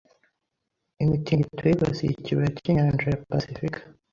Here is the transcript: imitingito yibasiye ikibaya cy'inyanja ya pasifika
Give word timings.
imitingito 1.03 1.61
yibasiye 1.69 2.11
ikibaya 2.11 2.49
cy'inyanja 2.57 3.05
ya 3.11 3.19
pasifika 3.27 3.79